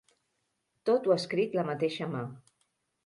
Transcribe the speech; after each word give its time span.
Tot 0.89 1.05
ho 1.09 1.13
ha 1.15 1.17
escrit 1.23 1.53
la 1.59 1.67
mateixa 1.71 2.09
mà. 2.15 2.25